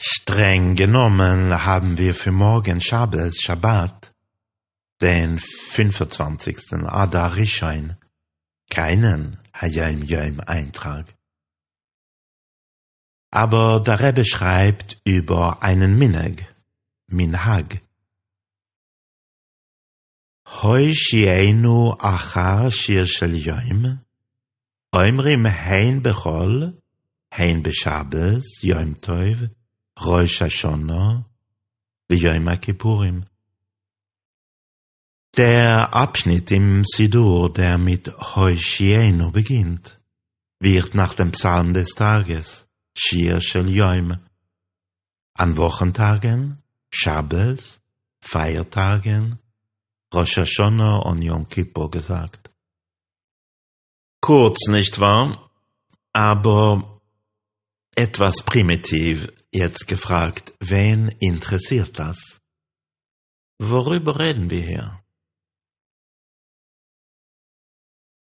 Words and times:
Streng 0.00 0.76
genommen 0.76 1.64
haben 1.64 1.98
wir 1.98 2.14
für 2.14 2.30
morgen 2.30 2.80
Shabbos, 2.80 3.40
Shabbat, 3.40 4.14
den 5.00 5.40
25. 5.40 6.86
Adar 6.86 7.34
Rishon, 7.34 7.96
keinen 8.70 9.38
Hayim 9.52 10.04
Yom 10.04 10.38
Eintrag. 10.46 11.06
Aber 13.32 13.80
der 13.80 13.98
Rebbe 13.98 14.24
schreibt 14.24 15.00
über 15.04 15.64
einen 15.64 15.98
Minhag, 15.98 16.44
Minhag. 17.08 17.80
Hoi 20.46 20.94
shienu 20.94 21.96
achar 21.98 22.70
shir 22.70 23.04
shel 23.04 23.34
Yom, 23.34 23.98
oimrim 24.94 25.44
hein 25.44 26.02
bechol, 26.02 26.80
hein 27.32 27.64
beshabes, 27.64 28.62
Yom 28.62 29.00
Tov, 29.00 29.50
Rosh 30.00 30.42
Hashanah, 30.42 31.24
Yom 32.08 32.60
Kippurim. 32.60 33.24
Der 35.36 35.92
Abschnitt 35.92 36.52
im 36.52 36.84
Sidur, 36.84 37.52
der 37.52 37.78
mit 37.78 38.08
Hoshieno 38.08 39.30
beginnt, 39.30 40.00
wird 40.60 40.94
nach 40.94 41.14
dem 41.14 41.32
Psalm 41.32 41.74
des 41.74 41.90
Tages, 41.90 42.68
Shir 42.96 43.40
Shel 43.40 43.68
Yom, 43.70 44.18
an 45.34 45.56
Wochentagen, 45.56 46.62
Shabbos, 46.90 47.80
Feiertagen, 48.20 49.38
Rosh 50.14 50.38
Hashanah 50.38 50.98
und 50.98 51.22
Yom 51.22 51.48
Kippur 51.48 51.90
gesagt. 51.90 52.50
Kurz, 54.20 54.68
nicht 54.68 55.00
wahr? 55.00 55.50
Aber 56.12 57.00
etwas 57.94 58.42
primitiv 58.42 59.28
jetzt 59.52 59.88
gefragt, 59.88 60.54
wen 60.60 61.08
interessiert 61.20 61.98
das? 61.98 62.40
Worüber 63.58 64.18
reden 64.18 64.50
wir 64.50 64.62
hier? 64.62 65.02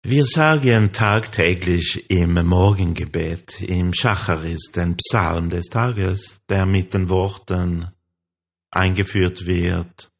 Wir 0.04 0.24
sagen 0.24 0.92
tagtäglich 0.92 2.10
im 2.10 2.34
Morgengebet, 2.44 3.60
im 3.60 3.94
Schacharis, 3.94 4.72
den 4.74 4.96
Psalm 4.96 5.48
des 5.48 5.66
Tages, 5.66 6.42
der 6.48 6.66
mit 6.66 6.92
den 6.92 7.08
Worten 7.08 7.88
eingeführt 8.72 9.46
wird. 9.46 10.10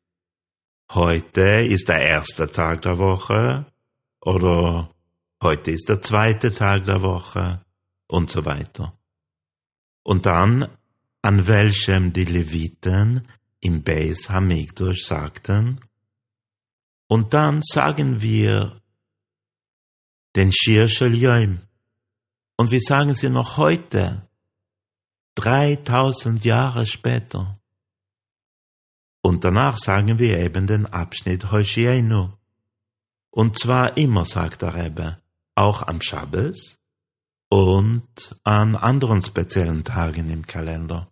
Heute 0.92 1.66
ist 1.66 1.88
der 1.88 2.00
erste 2.00 2.50
Tag 2.52 2.82
der 2.82 2.98
Woche 2.98 3.66
oder 4.20 4.94
heute 5.42 5.72
ist 5.72 5.88
der 5.88 6.00
zweite 6.00 6.54
Tag 6.54 6.84
der 6.84 7.02
Woche 7.02 7.64
und 8.06 8.30
so 8.30 8.44
weiter. 8.44 8.96
Und 10.04 10.26
dann, 10.26 10.68
an 11.22 11.46
welchem 11.46 12.12
die 12.12 12.24
Leviten 12.24 13.26
im 13.60 13.82
Beis 13.82 14.28
Hamikdosh 14.28 15.04
sagten, 15.04 15.80
und 17.12 17.34
dann 17.34 17.60
sagen 17.62 18.22
wir 18.22 18.80
den 20.34 20.50
Shir 20.50 20.86
Yom. 20.86 21.60
Und 22.56 22.70
wir 22.70 22.80
sagen 22.80 23.14
sie 23.14 23.28
noch 23.28 23.58
heute, 23.58 24.26
3000 25.34 26.42
Jahre 26.42 26.86
später. 26.86 27.60
Und 29.20 29.44
danach 29.44 29.76
sagen 29.76 30.18
wir 30.18 30.38
eben 30.38 30.66
den 30.66 30.86
Abschnitt 30.86 31.52
Hoshienu. 31.52 32.30
Und 33.30 33.58
zwar 33.58 33.98
immer, 33.98 34.24
sagt 34.24 34.62
der 34.62 34.74
Rebbe, 34.74 35.18
auch 35.54 35.82
am 35.82 36.00
Schabbos 36.00 36.78
und 37.50 38.40
an 38.42 38.74
anderen 38.74 39.20
speziellen 39.20 39.84
Tagen 39.84 40.30
im 40.30 40.46
Kalender. 40.46 41.11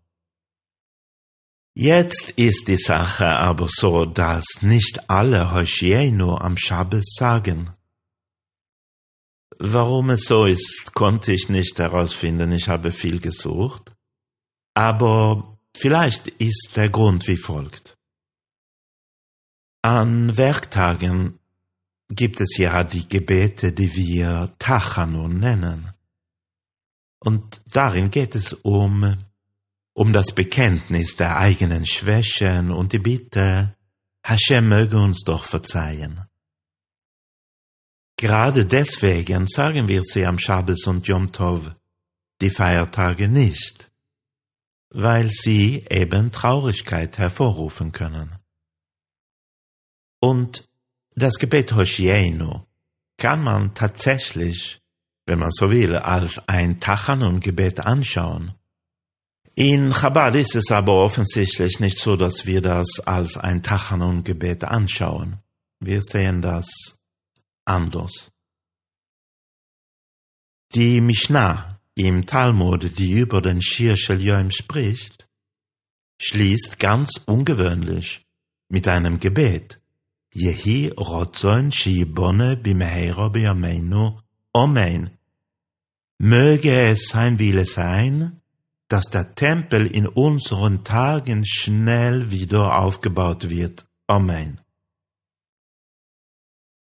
Jetzt 1.75 2.31
ist 2.31 2.69
die 2.69 2.77
Sache 2.77 3.27
aber 3.27 3.69
so, 3.71 4.05
dass 4.05 4.45
nicht 4.63 5.09
alle 5.09 5.53
Hoshienu 5.53 6.35
am 6.37 6.57
Schabbos 6.57 7.15
sagen. 7.17 7.71
Warum 9.59 10.11
es 10.11 10.25
so 10.25 10.47
ist, 10.47 10.95
konnte 10.95 11.33
ich 11.33 11.49
nicht 11.49 11.79
herausfinden. 11.79 12.53
Ich 12.53 12.69
habe 12.69 12.93
viel 12.93 13.21
gesucht. 13.21 13.93
Aber 14.75 15.59
vielleicht 15.77 16.29
ist 16.29 16.73
der 16.77 16.89
Grund 16.89 17.29
wie 17.29 17.37
folgt. 17.37 17.97
An 19.83 20.37
Werktagen 20.37 21.39
gibt 22.09 22.41
es 22.41 22.57
ja 22.57 22.85
die 22.85 23.09
Gebete, 23.09 23.73
die 23.73 23.95
wir 23.95 24.55
Tachanun 24.59 25.39
nennen. 25.39 25.93
Und 27.21 27.63
darin 27.67 28.11
geht 28.11 28.35
es 28.35 28.53
um, 28.55 29.25
um 29.95 30.13
das 30.13 30.33
Bekenntnis 30.33 31.17
der 31.17 31.37
eigenen 31.37 31.87
Schwächen 31.87 32.71
und 32.71 32.93
die 32.93 32.99
Bitte, 32.99 33.77
Hashem 34.25 34.69
möge 34.69 34.99
uns 34.99 35.23
doch 35.25 35.45
verzeihen. 35.45 36.27
Gerade 38.17 38.67
deswegen 38.67 39.47
sagen 39.47 39.89
wir 39.89 40.03
sie 40.05 40.27
am 40.27 40.39
Shabbos 40.39 40.87
und 40.87 41.07
Yom 41.07 41.33
Tov, 41.33 41.75
die 42.41 42.51
Feiertage 42.51 43.29
nicht, 43.29 43.91
weil 44.91 45.31
sie 45.31 45.87
eben 45.89 46.31
Traurigkeit 46.31 47.19
hervorrufen 47.19 47.93
können. 47.93 48.39
Und 50.21 50.69
das 51.15 51.39
Gebet 51.39 51.73
Hoshienu 51.73 52.67
kann 53.17 53.43
man 53.43 53.75
tatsächlich, 53.75 54.81
wenn 55.27 55.39
man 55.39 55.51
so 55.51 55.71
will, 55.71 55.97
als 55.97 56.47
ein 56.49 56.79
Tachanun-Gebet 56.79 57.81
anschauen. 57.81 58.55
In 59.63 59.93
Chabad 59.93 60.37
ist 60.37 60.57
es 60.57 60.73
aber 60.73 60.95
offensichtlich 61.05 61.81
nicht 61.81 61.99
so, 61.99 62.17
dass 62.17 62.47
wir 62.47 62.63
das 62.63 62.99
als 63.01 63.37
ein 63.37 63.63
Tachanun-Gebet 63.63 64.65
anschauen. 64.65 65.41
Wir 65.81 66.01
sehen 66.01 66.41
das 66.41 66.97
anders. 67.67 68.33
Die 70.75 71.03
Mishnah 71.03 71.79
im 71.95 72.25
Talmud, 72.25 72.99
die 72.99 73.13
über 73.19 73.43
den 73.43 73.61
Shir 73.61 73.99
Shel 73.99 74.51
spricht, 74.51 75.29
schließt 76.23 76.79
ganz 76.79 77.21
ungewöhnlich 77.27 78.25
mit 78.71 78.89
einem 78.89 79.19
Gebet. 79.19 79.79
Yehi 80.33 80.89
rotzon 80.89 81.71
shibone 81.71 82.57
bimehera 82.57 83.29
biyameinu 83.29 84.21
Amen. 84.55 85.19
Möge 86.17 86.73
es 86.93 87.09
sein 87.09 87.39
Wille 87.39 87.67
sein, 87.67 88.40
dass 88.91 89.07
der 89.07 89.35
Tempel 89.37 89.87
in 89.87 90.07
unseren 90.07 90.83
Tagen 90.83 91.47
schnell 91.47 92.31
wieder 92.31 92.77
aufgebaut 92.77 93.49
wird. 93.49 93.87
Amen. 94.09 94.61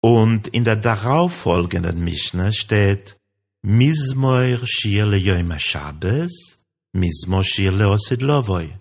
Und 0.01 0.49
in 0.49 0.65
der 0.65 0.77
darauffolgenden 0.77 2.03
Mishnah 2.03 2.51
steht 2.51 3.21
Mizmoir 3.63 4.61
Shir 4.65 5.07
Leyoim 5.07 5.53
HaShabbos, 5.53 6.59
Mizmor 6.95 7.45
Shir 7.45 7.73
Leosid 7.73 8.23
Lovoi, 8.23 8.81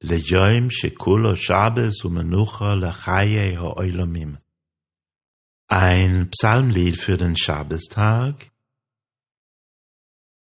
Leyoim 0.00 0.70
Shekulo 0.70 1.34
Shabbos 1.34 2.04
Umenucha 2.04 2.74
Lachayei 2.74 3.56
Ha'oilomim. 3.56 4.36
Ein 5.68 6.28
Psalmlied 6.30 6.96
für 6.98 7.16
den 7.16 7.34
Schabbestag, 7.36 8.51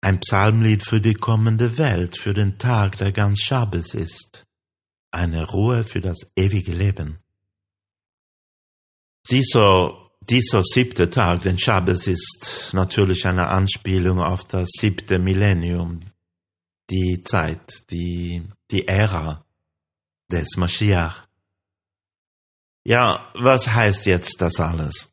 ein 0.03 0.19
Psalmlied 0.19 0.85
für 0.85 1.01
die 1.01 1.13
kommende 1.13 1.77
Welt, 1.77 2.17
für 2.17 2.33
den 2.33 2.57
Tag, 2.57 2.97
der 2.97 3.11
ganz 3.11 3.39
Schabbes 3.39 3.94
ist, 3.94 4.45
eine 5.11 5.45
Ruhe 5.50 5.85
für 5.85 6.01
das 6.01 6.31
ewige 6.35 6.73
Leben. 6.73 7.19
Dieser 9.29 10.03
dieser 10.29 10.63
siebte 10.63 11.09
Tag, 11.09 11.41
den 11.41 11.59
Schabbos, 11.59 12.07
ist 12.07 12.71
natürlich 12.73 13.25
eine 13.25 13.47
Anspielung 13.47 14.19
auf 14.19 14.45
das 14.45 14.69
siebte 14.79 15.19
Millennium, 15.19 16.00
die 16.89 17.23
Zeit, 17.23 17.83
die, 17.91 18.44
die 18.71 18.88
Ära 18.88 19.45
des 20.31 20.55
Mashiach. 20.55 21.27
Ja, 22.85 23.31
was 23.35 23.73
heißt 23.73 24.05
jetzt 24.05 24.41
das 24.41 24.59
alles? 24.59 25.12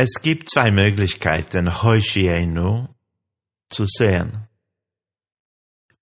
Es 0.00 0.22
gibt 0.22 0.48
zwei 0.48 0.70
Möglichkeiten, 0.70 1.82
Hoshienu 1.82 2.86
zu 3.68 3.84
sehen. 3.84 4.46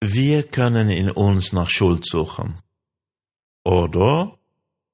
Wir 0.02 0.42
können 0.42 0.90
in 0.90 1.10
uns 1.10 1.54
nach 1.54 1.70
Schuld 1.70 2.04
suchen. 2.04 2.58
Oder 3.64 4.38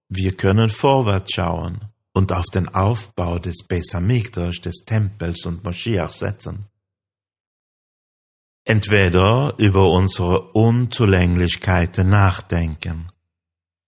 wir 0.08 0.36
können 0.36 0.68
vorwärts 0.68 1.32
schauen 1.32 1.80
und 2.12 2.32
auf 2.32 2.46
den 2.54 2.68
Aufbau 2.68 3.40
des 3.40 3.66
Besamikdash, 3.66 4.60
des 4.60 4.84
Tempels 4.86 5.46
und 5.46 5.64
Moschiach 5.64 6.12
setzen. 6.12 6.68
Entweder 8.64 9.54
über 9.58 9.90
unsere 9.90 10.52
Unzulänglichkeiten 10.52 12.08
nachdenken 12.08 13.08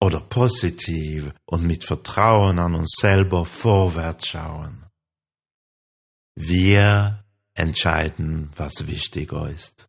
oder 0.01 0.19
positiv 0.19 1.33
und 1.45 1.63
mit 1.63 1.85
Vertrauen 1.85 2.59
an 2.59 2.75
uns 2.75 2.97
selber 3.01 3.45
vorwärts 3.45 4.27
schauen. 4.27 4.84
Wir 6.37 7.25
entscheiden, 7.55 8.51
was 8.57 8.87
wichtiger 8.87 9.49
ist. 9.49 9.89